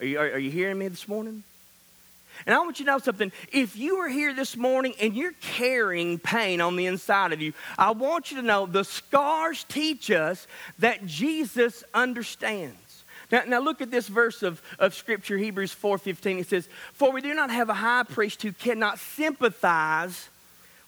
[0.00, 1.42] Are you, are, are you hearing me this morning?
[2.44, 3.32] And I want you to know something.
[3.50, 7.54] If you are here this morning and you're carrying pain on the inside of you,
[7.78, 10.46] I want you to know the scars teach us
[10.78, 12.76] that Jesus understands.
[13.32, 16.40] Now, now look at this verse of, of Scripture, Hebrews 4.15.
[16.40, 20.28] It says, For we do not have a high priest who cannot sympathize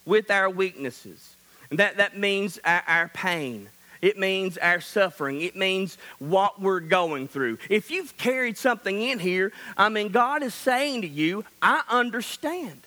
[0.05, 1.35] with our weaknesses.
[1.69, 3.69] And that, that means our, our pain.
[4.01, 5.41] It means our suffering.
[5.41, 7.57] It means what we're going through.
[7.69, 12.81] If you've carried something in here, I mean, God is saying to you, I understand.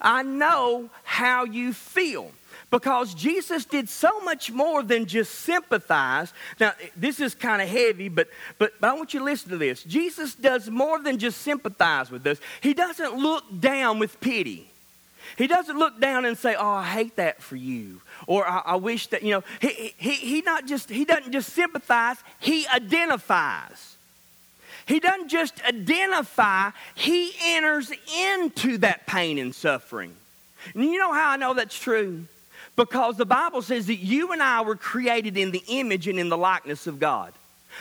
[0.00, 2.32] I know how you feel
[2.70, 6.32] because Jesus did so much more than just sympathize.
[6.58, 9.58] Now, this is kind of heavy, but, but, but I want you to listen to
[9.58, 9.84] this.
[9.84, 14.68] Jesus does more than just sympathize with us, He doesn't look down with pity.
[15.36, 18.00] He doesn't look down and say, Oh, I hate that for you.
[18.26, 21.52] Or I, I wish that, you know, he, he, he, not just, he doesn't just
[21.52, 23.96] sympathize, he identifies.
[24.86, 30.14] He doesn't just identify, he enters into that pain and suffering.
[30.74, 32.26] And you know how I know that's true?
[32.76, 36.28] Because the Bible says that you and I were created in the image and in
[36.28, 37.32] the likeness of God.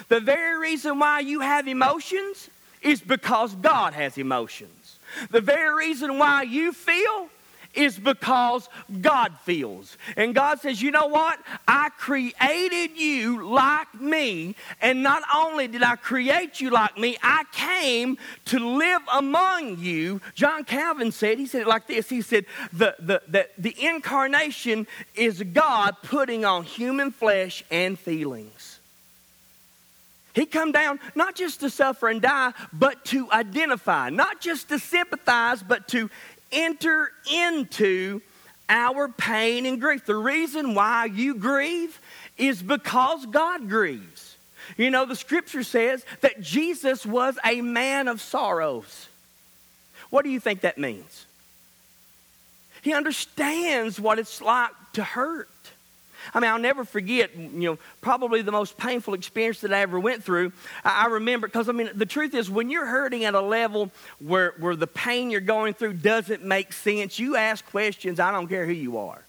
[0.08, 2.50] The very reason why you have emotions
[2.82, 4.98] is because God has emotions.
[5.30, 7.30] The very reason why you feel
[7.74, 8.70] is because
[9.02, 9.98] God feels.
[10.16, 11.40] And God says, you know what?
[11.68, 14.56] I created you like me.
[14.82, 20.22] And not only did I create you like me, I came to live among you.
[20.36, 22.10] John Calvin said, he said it like this.
[22.10, 28.80] He said, the, the, the, the incarnation is God putting on human flesh and feelings.
[30.34, 34.80] He come down not just to suffer and die, but to identify, not just to
[34.80, 36.10] sympathize, but to
[36.54, 38.22] enter into
[38.70, 40.06] our pain and grief.
[40.06, 42.00] The reason why you grieve
[42.38, 44.36] is because God grieves.
[44.78, 49.08] You know, the scripture says that Jesus was a man of sorrows.
[50.10, 51.26] What do you think that means?
[52.82, 55.50] He understands what it's like to hurt.
[56.34, 60.00] I mean, I'll never forget, you know, probably the most painful experience that I ever
[60.00, 60.52] went through.
[60.84, 63.92] I, I remember, because I mean, the truth is, when you're hurting at a level
[64.20, 68.48] where, where the pain you're going through doesn't make sense, you ask questions, I don't
[68.48, 69.24] care who you are.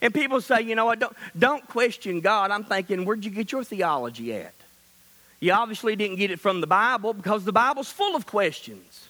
[0.00, 2.50] And people say, you know what, don't, don't question God.
[2.50, 4.54] I'm thinking, where'd you get your theology at?
[5.40, 9.08] You obviously didn't get it from the Bible because the Bible's full of questions.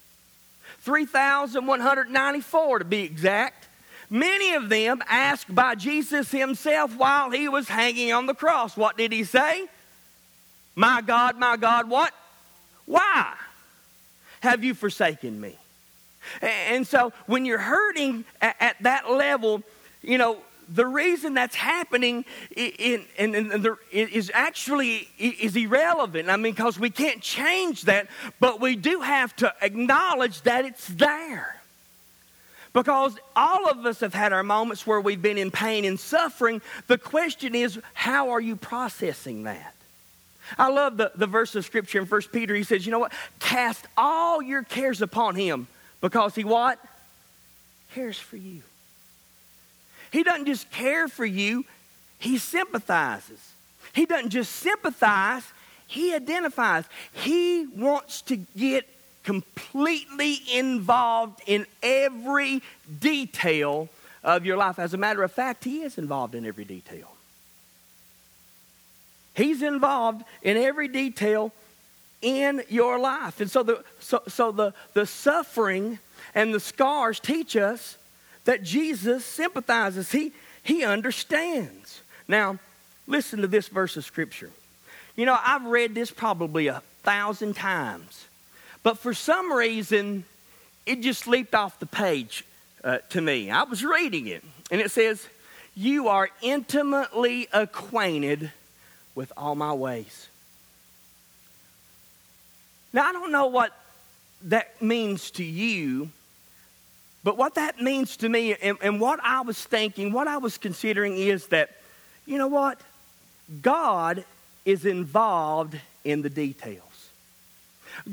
[0.81, 3.68] 3,194 to be exact.
[4.11, 8.77] Many of them asked by Jesus himself while he was hanging on the cross.
[8.77, 9.67] What did he say?
[10.75, 12.13] My God, my God, what?
[12.87, 13.35] Why
[14.41, 15.57] have you forsaken me?
[16.41, 19.63] And so when you're hurting at, that level,
[20.03, 26.29] you know, the reason that's happening in, in, in the, is actually is irrelevant.
[26.29, 28.07] I mean, because we can't change that,
[28.39, 31.57] but we do have to acknowledge that it's there.
[32.73, 36.61] Because all of us have had our moments where we've been in pain and suffering.
[36.87, 39.75] The question is, how are you processing that?
[40.57, 42.55] I love the, the verse of scripture in 1 Peter.
[42.55, 43.13] He says, you know what?
[43.41, 45.67] Cast all your cares upon him
[46.01, 46.79] because he what?
[47.95, 48.63] Cares for you.
[50.11, 51.65] He doesn't just care for you,
[52.19, 53.53] he sympathizes.
[53.93, 55.43] He doesn't just sympathize,
[55.87, 56.85] he identifies.
[57.13, 58.89] He wants to get
[59.29, 62.63] completely involved in every
[62.99, 63.91] detail
[64.25, 64.79] of your life.
[64.79, 67.15] As a matter of fact, He is involved in every detail.
[69.35, 71.53] He's involved in every detail
[72.23, 73.43] in your life.
[73.43, 75.99] And so the, so, so the, the suffering
[76.35, 77.99] and the scars teach us
[78.47, 82.01] that Jesus sympathizes, He, he understands.
[82.27, 82.59] Now,
[83.07, 84.49] listen to this verse of Scripture.
[85.17, 88.25] You know, I've read this probably a thousand times.
[88.83, 90.25] But for some reason,
[90.87, 92.45] it just leaped off the page
[92.83, 93.51] uh, to me.
[93.51, 95.27] I was reading it, and it says,
[95.75, 98.53] You are intimately acquainted
[99.15, 100.29] with all my ways.
[102.93, 103.73] Now, I don't know what
[104.45, 106.11] that means to you,
[107.25, 110.57] but what that means to me, and, and what I was thinking, what I was
[110.57, 111.77] considering is that,
[112.25, 112.81] you know what?
[113.61, 114.25] God
[114.65, 116.88] is involved in the details.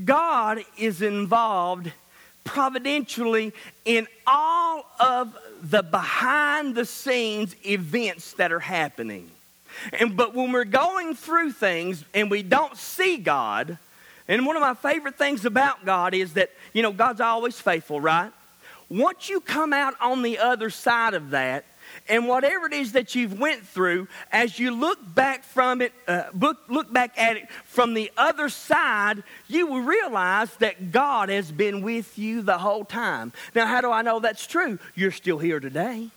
[0.03, 1.91] God is involved
[2.43, 3.53] providentially
[3.85, 9.29] in all of the behind the scenes events that are happening.
[9.93, 13.77] And but when we're going through things and we don't see God,
[14.27, 17.99] and one of my favorite things about God is that, you know, God's always faithful,
[17.99, 18.31] right?
[18.89, 21.65] Once you come out on the other side of that,
[22.07, 26.23] and whatever it is that you've went through, as you look back from it, uh,
[26.39, 31.51] look, look back at it from the other side, you will realize that God has
[31.51, 33.33] been with you the whole time.
[33.53, 34.79] Now, how do I know that's true?
[34.95, 36.09] You're still here today.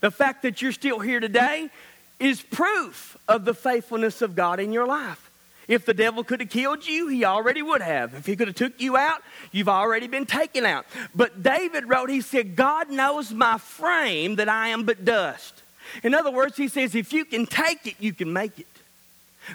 [0.00, 1.70] The fact that you're still here today
[2.20, 5.27] is proof of the faithfulness of God in your life.
[5.68, 8.14] If the devil could have killed you, he already would have.
[8.14, 10.86] If he could have took you out, you've already been taken out.
[11.14, 15.62] But David wrote, he said, God knows my frame that I am but dust.
[16.02, 18.66] In other words, he says, if you can take it, you can make it.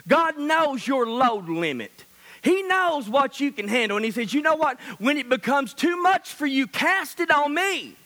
[0.06, 2.04] God knows your load limit.
[2.42, 3.96] He knows what you can handle.
[3.96, 4.78] And he says, you know what?
[4.98, 7.96] When it becomes too much for you, cast it on me.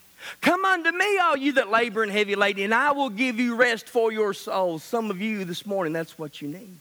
[0.41, 3.55] Come unto me, all you that labor and heavy laden, and I will give you
[3.55, 4.83] rest for your souls.
[4.83, 6.77] Some of you this morning, that's what you need.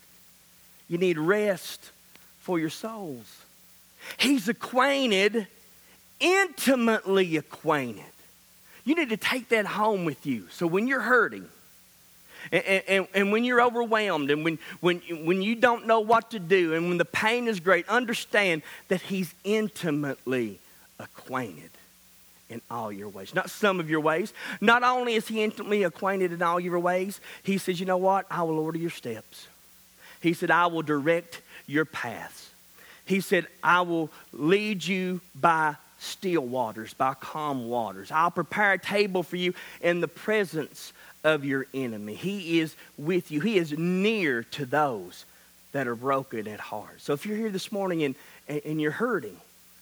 [0.88, 1.92] You need rest
[2.40, 3.44] for your souls.
[4.18, 5.48] He's acquainted,
[6.20, 8.04] intimately acquainted.
[8.86, 10.48] You need to take that home with you.
[10.50, 11.48] So when you're hurting,
[12.52, 16.40] and, and, and, when you're overwhelmed and when, when, when you don't know what to
[16.40, 20.60] do and when the pain is great, understand that He's intimately
[21.00, 21.72] acquainted
[22.50, 23.36] in all your ways.
[23.36, 24.34] Not some of your ways.
[24.62, 28.26] Not only is He intimately acquainted in all your ways, He says, You know what?
[28.32, 29.48] I will order your steps.
[30.22, 32.50] He said, I will direct your paths.
[33.06, 38.12] He said, I will lead you by still waters, by calm waters.
[38.12, 42.16] I'll prepare a table for you in the presence of your enemy.
[42.16, 45.26] He is with you, He is near to those
[45.72, 47.02] that are broken at heart.
[47.02, 48.16] So if you're here this morning and,
[48.48, 49.38] and you're hurting,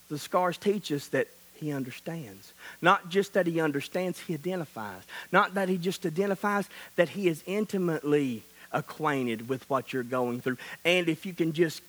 [0.10, 2.54] the scars teach us that he understands.
[2.82, 5.02] Not just that he understands, he identifies.
[5.32, 10.58] Not that he just identifies, that he is intimately acquainted with what you're going through.
[10.84, 11.82] And if you can just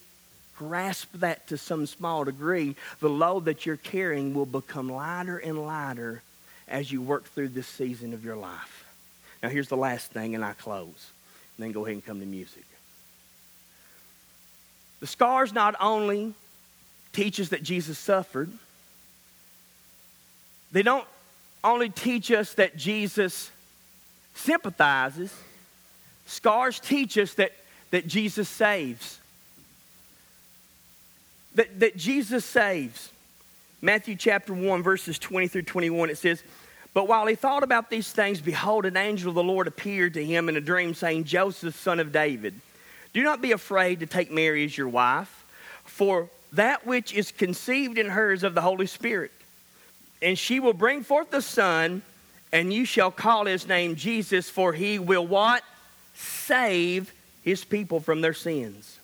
[0.57, 5.67] grasp that to some small degree, the load that you're carrying will become lighter and
[5.67, 6.23] lighter
[6.69, 8.85] as you work through this season of your life.
[9.43, 11.11] Now, here's the last thing, and I close.
[11.57, 12.65] And then go ahead and come to music.
[15.01, 16.35] The scars not only
[17.13, 18.51] teach us that Jesus suffered,
[20.73, 21.07] they don't
[21.63, 23.51] only teach us that Jesus
[24.35, 25.33] sympathizes,
[26.27, 27.53] Scars teach us that,
[27.91, 29.19] that Jesus saves.
[31.55, 33.11] That, that Jesus saves.
[33.81, 36.43] Matthew chapter 1, verses 20 through 21, it says,
[36.93, 40.25] But while he thought about these things, behold, an angel of the Lord appeared to
[40.25, 42.55] him in a dream, saying, Joseph, son of David,
[43.13, 45.45] do not be afraid to take Mary as your wife,
[45.85, 49.31] for that which is conceived in her is of the Holy Spirit.
[50.21, 52.03] And she will bring forth a son,
[52.53, 55.63] and you shall call his name Jesus, for he will what?
[56.17, 58.99] Save his people from their sins.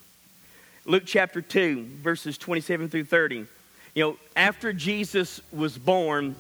[0.85, 3.46] Luke chapter 2, verses 27 through 30.
[3.94, 6.35] You know, after Jesus was born,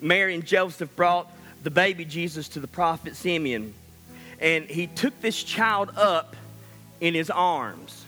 [0.00, 1.28] Mary and Joseph brought
[1.62, 3.74] the baby Jesus to the prophet Simeon.
[4.40, 6.36] And he took this child up
[7.00, 8.04] in his arms.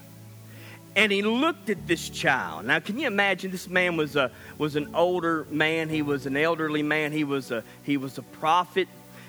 [0.94, 2.66] And he looked at this child.
[2.66, 3.50] Now, can you imagine?
[3.50, 5.88] This man was a was an older man.
[5.88, 7.12] He was an elderly man.
[7.12, 8.88] He was a he was a prophet.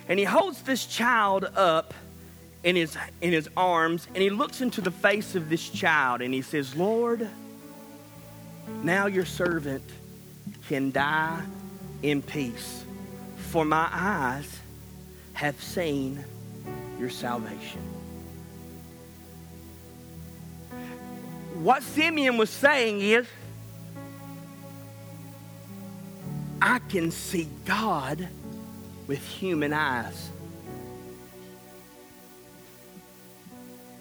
[0.09, 1.93] And he holds this child up
[2.63, 6.33] in his, in his arms and he looks into the face of this child and
[6.33, 7.27] he says, Lord,
[8.83, 9.83] now your servant
[10.67, 11.41] can die
[12.01, 12.83] in peace,
[13.37, 14.59] for my eyes
[15.33, 16.23] have seen
[16.99, 17.81] your salvation.
[21.55, 23.27] What Simeon was saying is,
[26.59, 28.27] I can see God
[29.05, 30.30] with human eyes.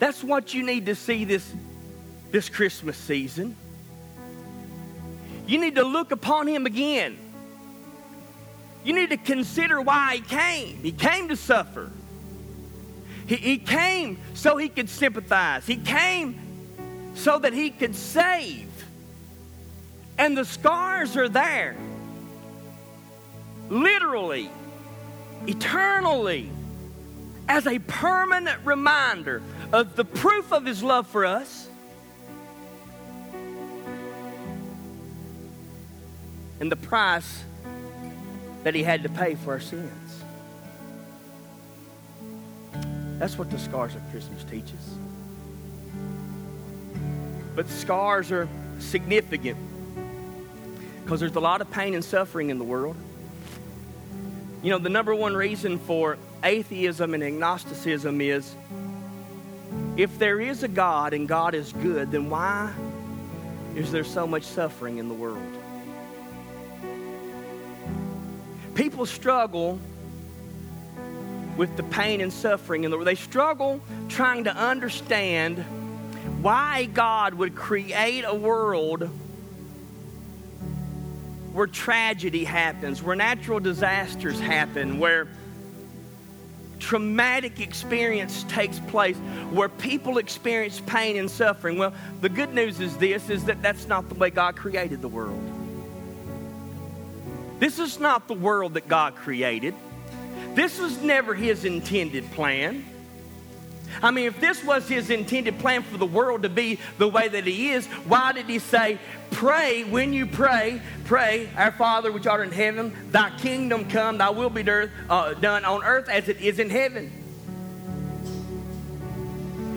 [0.01, 1.47] That's what you need to see this,
[2.31, 3.55] this Christmas season.
[5.45, 7.19] You need to look upon him again.
[8.83, 10.77] You need to consider why he came.
[10.77, 11.91] He came to suffer.
[13.27, 15.67] He, he came so he could sympathize.
[15.67, 16.39] He came
[17.13, 18.69] so that he could save.
[20.17, 21.75] And the scars are there.
[23.69, 24.49] Literally,
[25.45, 26.49] eternally,
[27.47, 29.41] as a permanent reminder
[29.73, 31.67] of the proof of his love for us
[36.59, 37.43] and the price
[38.63, 40.23] that he had to pay for our sins.
[43.17, 44.95] That's what the scars of Christmas teaches.
[47.55, 48.47] But scars are
[48.79, 49.57] significant
[51.03, 52.95] because there's a lot of pain and suffering in the world.
[54.63, 58.55] You know, the number one reason for atheism and agnosticism is
[59.97, 62.73] if there is a God and God is good, then why
[63.75, 65.41] is there so much suffering in the world?
[68.75, 69.79] People struggle
[71.57, 73.07] with the pain and suffering in the world.
[73.07, 75.59] They struggle trying to understand
[76.41, 79.09] why God would create a world
[81.53, 85.27] where tragedy happens, where natural disasters happen, where
[86.81, 89.15] traumatic experience takes place,
[89.51, 91.77] where people experience pain and suffering.
[91.77, 95.07] Well, the good news is this is that that's not the way God created the
[95.07, 95.39] world.
[97.59, 99.75] This is not the world that God created.
[100.55, 102.83] This was never his intended plan.
[104.01, 107.27] I mean, if this was his intended plan for the world to be the way
[107.27, 108.99] that he is, why did he say,
[109.31, 114.29] Pray when you pray, pray, Our Father which art in heaven, thy kingdom come, thy
[114.29, 117.11] will be uh, done on earth as it is in heaven?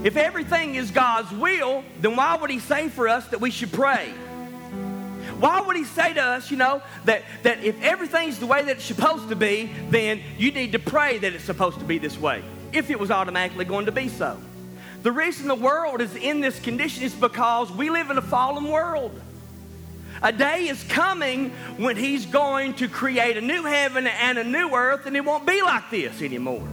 [0.05, 3.73] If everything is God's will, then why would he say for us that we should
[3.73, 4.13] pray?
[5.41, 8.77] Why would he say to us, you know, that, that if everything's the way that
[8.77, 12.19] it's supposed to be, then you need to pray that it's supposed to be this
[12.19, 12.45] way?
[12.75, 14.39] If it was automatically going to be so.
[15.03, 18.65] The reason the world is in this condition is because we live in a fallen
[18.65, 19.21] world.
[20.23, 24.75] A day is coming when He's going to create a new heaven and a new
[24.75, 26.67] earth, and it won't be like this anymore.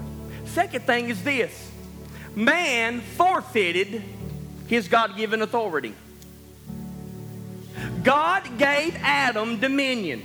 [0.46, 1.72] Second thing is this
[2.36, 4.04] man forfeited
[4.68, 5.94] his God given authority.
[8.04, 10.24] God gave Adam dominion.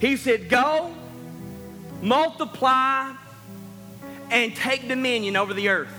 [0.00, 0.94] He said, Go,
[2.00, 3.12] multiply,
[4.30, 5.94] and take dominion over the earth.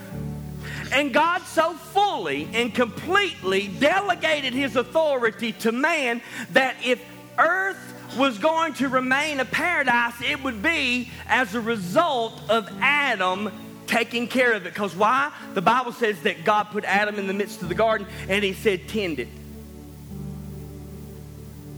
[0.92, 6.22] And God so fully and completely delegated his authority to man
[6.52, 7.04] that if
[7.38, 7.78] earth
[8.18, 13.52] was going to remain a paradise, it would be as a result of Adam
[13.88, 14.74] taking care of it.
[14.74, 15.32] Because why?
[15.54, 18.54] The Bible says that God put Adam in the midst of the garden and he
[18.54, 19.30] said, Tend it,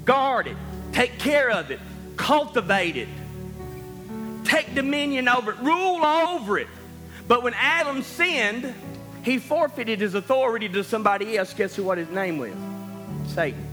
[0.05, 0.57] guard it,
[0.91, 1.79] take care of it,
[2.17, 3.09] cultivate it
[4.43, 6.67] take dominion over it, rule over it.
[7.27, 8.73] But when Adam sinned,
[9.23, 11.53] he forfeited his authority to somebody else.
[11.53, 12.53] Guess who what his name was?
[13.27, 13.65] Satan.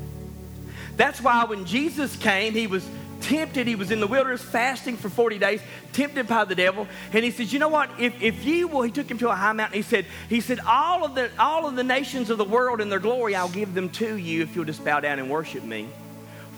[0.96, 2.86] That's why when Jesus came, he was
[3.20, 3.66] tempted.
[3.66, 5.60] He was in the wilderness fasting for 40 days,
[5.92, 6.86] tempted by the devil.
[7.12, 7.90] And he says, You know what?
[7.98, 9.76] If, if you will, he took him to a high mountain.
[9.76, 12.90] He said, He said, all of the all of the nations of the world and
[12.90, 15.88] their glory, I'll give them to you if you'll just bow down and worship me.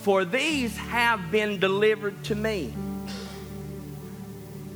[0.01, 2.75] For these have been delivered to me.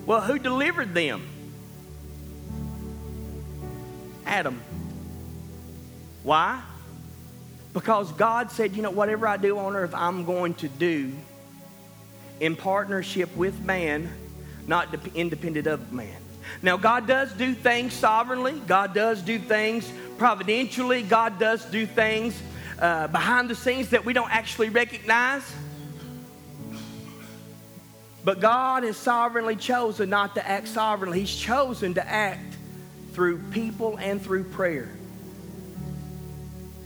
[0.06, 1.26] Well, who delivered them?
[4.24, 4.62] Adam.
[6.22, 6.62] Why?
[7.72, 11.12] Because God said, you know, whatever I do on earth, I'm going to do
[12.40, 14.10] in partnership with man,
[14.66, 16.16] not independent of man.
[16.62, 22.40] Now, God does do things sovereignly, God does do things providentially, God does do things
[22.78, 25.42] uh, behind the scenes that we don't actually recognize.
[28.26, 31.20] But God has sovereignly chosen not to act sovereignly.
[31.20, 32.56] He's chosen to act
[33.12, 34.88] through people and through prayer.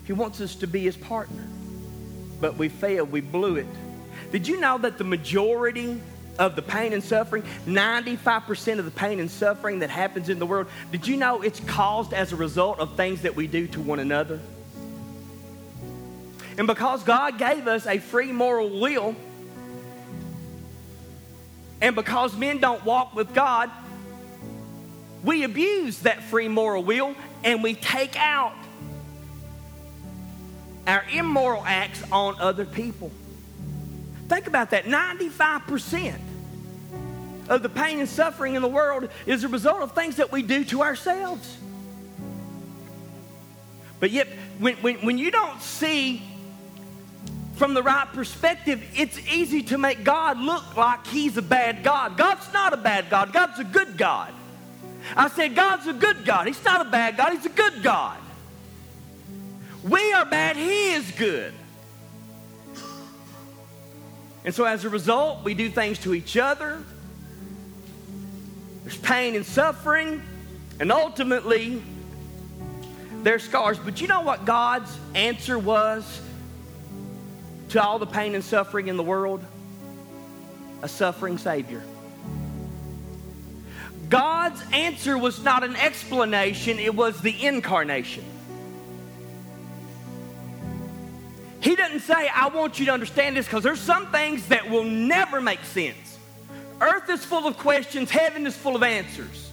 [0.04, 1.48] He wants us to be his partner.
[2.42, 3.66] But we failed, we blew it.
[4.32, 5.98] Did you know that the majority
[6.38, 10.46] of the pain and suffering, 95% of the pain and suffering that happens in the
[10.46, 13.80] world, did you know it's caused as a result of things that we do to
[13.80, 14.40] one another?
[16.58, 19.16] And because God gave us a free moral will,
[21.80, 23.70] and because men don't walk with God,
[25.24, 27.14] we abuse that free moral will
[27.44, 28.54] and we take out
[30.86, 33.10] our immoral acts on other people.
[34.28, 36.14] Think about that 95%
[37.48, 40.42] of the pain and suffering in the world is a result of things that we
[40.42, 41.56] do to ourselves.
[43.98, 44.28] But yet,
[44.58, 46.22] when, when, when you don't see
[47.60, 52.16] from the right perspective, it's easy to make God look like He's a bad God.
[52.16, 54.32] God's not a bad God, God's a good God.
[55.14, 56.46] I said, God's a good God.
[56.46, 58.16] He's not a bad God, He's a good God.
[59.84, 61.52] We are bad, He is good.
[64.42, 66.82] And so as a result, we do things to each other.
[68.84, 70.22] There's pain and suffering,
[70.80, 71.82] and ultimately,
[73.22, 73.78] there's scars.
[73.78, 76.22] But you know what God's answer was
[77.70, 79.44] to all the pain and suffering in the world?
[80.82, 81.82] A suffering Savior.
[84.08, 88.24] God's answer was not an explanation, it was the incarnation.
[91.60, 94.84] He doesn't say, I want you to understand this because there's some things that will
[94.84, 96.18] never make sense.
[96.80, 99.49] Earth is full of questions, heaven is full of answers.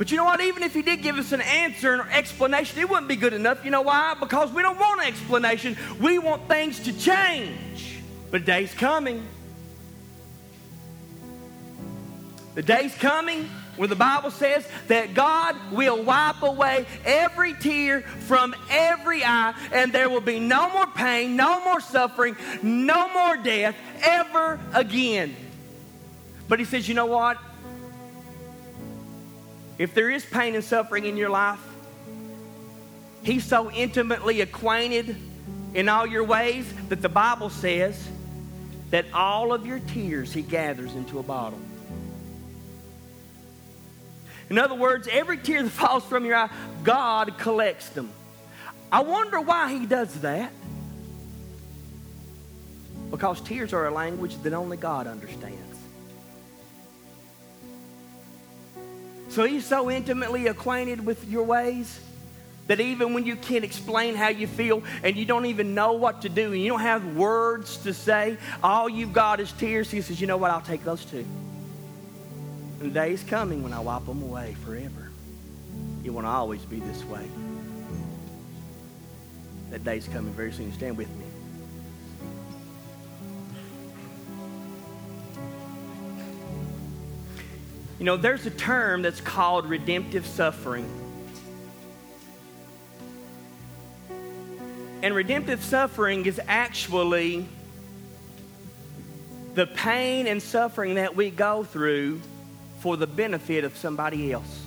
[0.00, 0.40] But you know what?
[0.40, 3.66] Even if he did give us an answer and explanation, it wouldn't be good enough.
[3.66, 4.16] You know why?
[4.18, 5.76] Because we don't want an explanation.
[6.00, 7.98] We want things to change.
[8.30, 9.22] But the day's coming.
[12.54, 13.44] The day's coming
[13.76, 19.92] where the Bible says that God will wipe away every tear from every eye, and
[19.92, 25.36] there will be no more pain, no more suffering, no more death ever again.
[26.48, 27.36] But He says, you know what?
[29.80, 31.58] If there is pain and suffering in your life,
[33.22, 35.16] He's so intimately acquainted
[35.72, 38.06] in all your ways that the Bible says
[38.90, 41.58] that all of your tears He gathers into a bottle.
[44.50, 46.50] In other words, every tear that falls from your eye,
[46.84, 48.10] God collects them.
[48.92, 50.52] I wonder why He does that.
[53.10, 55.69] Because tears are a language that only God understands.
[59.30, 62.00] So He's so intimately acquainted with your ways
[62.66, 66.22] that even when you can't explain how you feel and you don't even know what
[66.22, 70.02] to do and you don't have words to say, all you've got is tears, He
[70.02, 70.50] says, You know what?
[70.50, 71.24] I'll take those too.
[72.80, 75.10] And the day's coming when I wipe them away forever.
[76.02, 77.26] You want to always be this way.
[79.70, 80.72] That day's coming very soon.
[80.72, 81.19] Stand with me.
[88.00, 90.88] You know, there's a term that's called redemptive suffering.
[95.02, 97.46] And redemptive suffering is actually
[99.54, 102.22] the pain and suffering that we go through
[102.78, 104.64] for the benefit of somebody else.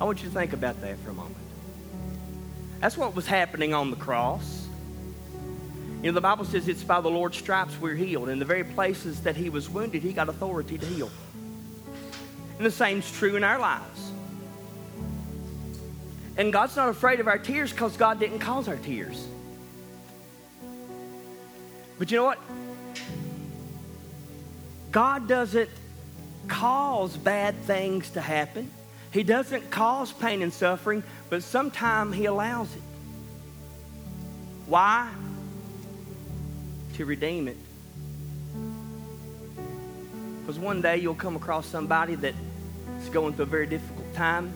[0.00, 1.36] I want you to think about that for a moment.
[2.80, 4.66] That's what was happening on the cross.
[6.00, 8.30] You know, the Bible says it's by the Lord's stripes we're healed.
[8.30, 11.10] In the very places that he was wounded, he got authority to heal.
[12.58, 14.12] And the same's true in our lives.
[16.36, 19.26] And God's not afraid of our tears because God didn't cause our tears.
[21.98, 22.38] But you know what?
[24.90, 25.70] God doesn't
[26.48, 28.70] cause bad things to happen.
[29.12, 32.82] He doesn't cause pain and suffering, but sometimes He allows it.
[34.66, 35.10] Why?
[36.94, 37.56] To redeem it.
[40.44, 42.34] Because one day you'll come across somebody that
[43.00, 44.52] is going through a very difficult time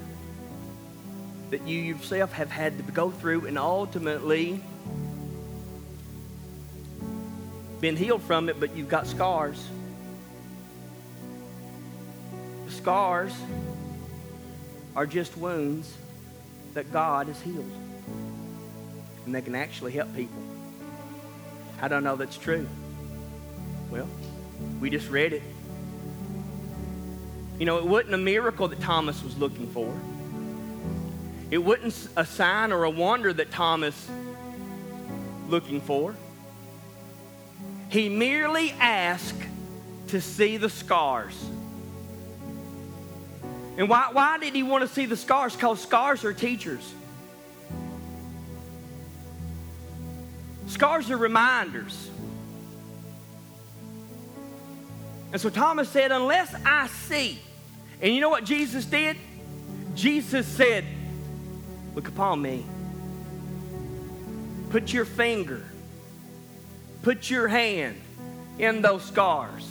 [1.51, 4.61] that you yourself have had to go through and ultimately
[7.81, 9.67] been healed from it, but you've got scars
[12.79, 13.35] scars
[14.97, 15.93] are just wounds
[16.75, 17.71] that God has healed.
[19.27, 20.43] And they can actually help people.
[21.79, 22.67] How do I know that's true?
[23.91, 24.09] Well,
[24.81, 25.43] we just read it.
[27.59, 29.93] You know, it wasn't a miracle that Thomas was looking for.
[31.51, 34.09] It wasn't a sign or a wonder that Thomas
[35.49, 36.15] looking for.
[37.89, 39.43] He merely asked
[40.09, 41.35] to see the scars.
[43.77, 45.55] And why, why did he want to see the scars?
[45.55, 46.95] Because scars are teachers.
[50.67, 52.11] Scars are reminders.
[55.33, 57.41] And so Thomas said, Unless I see.
[58.01, 59.17] And you know what Jesus did?
[59.95, 60.85] Jesus said,
[61.95, 62.65] Look upon me.
[64.71, 65.65] Put your finger,
[67.03, 68.01] put your hand
[68.59, 69.69] in those scars,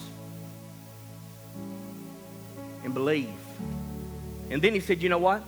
[2.84, 3.30] and believe.
[4.49, 5.43] And then he said, You know what?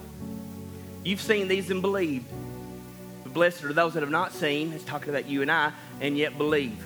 [1.04, 2.26] You've seen these and believed.
[3.24, 4.72] But blessed are those that have not seen.
[4.72, 6.78] He's talking about you and I, and yet believe.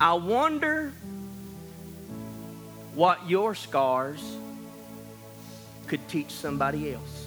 [0.00, 0.92] I wonder
[2.94, 4.36] what your scars
[5.86, 7.26] could teach somebody else.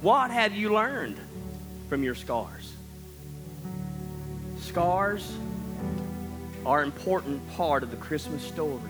[0.00, 1.18] What have you learned
[1.88, 2.72] from your scars?
[4.60, 5.32] Scars
[6.64, 8.80] are an important part of the Christmas story.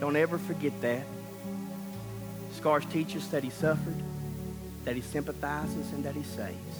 [0.00, 1.04] Don't ever forget that.
[2.52, 3.94] Scars teach us that he suffered,
[4.84, 6.78] that he sympathizes, and that he saves.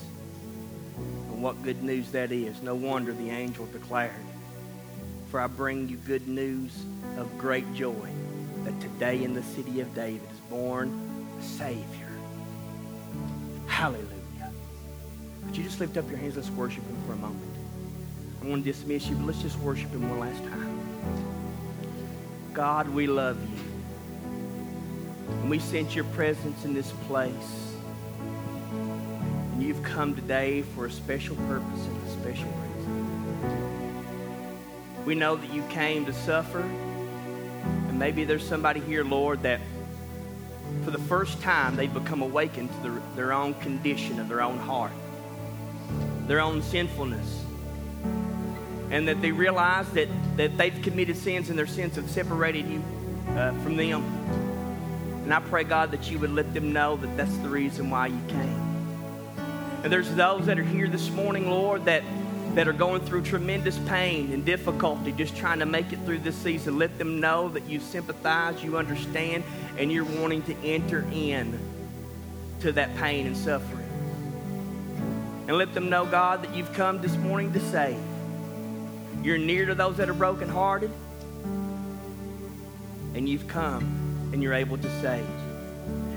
[1.30, 2.60] And what good news that is.
[2.62, 4.12] No wonder the angel declared,
[5.30, 6.72] For I bring you good news
[7.18, 8.08] of great joy,
[8.64, 12.08] that today in the city of David is born a Savior.
[13.66, 14.50] Hallelujah.
[15.44, 16.36] Would you just lift up your hands?
[16.36, 17.42] Let's worship him for a moment.
[18.40, 20.78] I'm going to dismiss you, but let's just worship him one last time.
[22.54, 23.58] God, we love you.
[25.42, 27.74] And we sense your presence in this place.
[29.52, 33.77] And you've come today for a special purpose and a special reason.
[35.08, 36.60] We know that you came to suffer.
[36.60, 39.58] And maybe there's somebody here, Lord, that
[40.84, 44.58] for the first time they've become awakened to their, their own condition of their own
[44.58, 44.92] heart,
[46.26, 47.42] their own sinfulness
[48.90, 52.82] and that they realize that, that they've committed sins and their sins have separated you
[53.30, 54.04] uh, from them.
[55.24, 58.08] And I pray, God, that you would let them know that that's the reason why
[58.08, 59.36] you came.
[59.84, 62.02] And there's those that are here this morning, Lord, that,
[62.54, 66.36] that are going through tremendous pain and difficulty just trying to make it through this
[66.36, 66.78] season.
[66.78, 69.44] Let them know that you sympathize, you understand,
[69.76, 71.58] and you're wanting to enter in
[72.60, 73.86] to that pain and suffering.
[75.46, 77.98] And let them know, God, that you've come this morning to save.
[79.22, 80.90] You're near to those that are brokenhearted.
[83.14, 85.26] And you've come and you're able to save.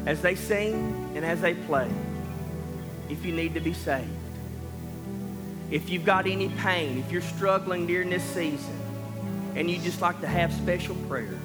[0.06, 1.90] As they sing and as they play,
[3.10, 4.10] if you need to be saved,
[5.72, 8.78] if you've got any pain, if you're struggling during this season,
[9.56, 11.40] and you just like to have special prayer,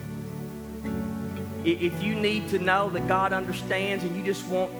[1.64, 4.70] if you need to know that God understands and you just want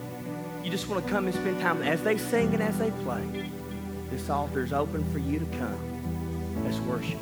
[0.62, 3.48] you just want to come and spend time as they sing and as they play,
[4.10, 6.64] this altar is open for you to come.
[6.64, 7.20] Let's worship.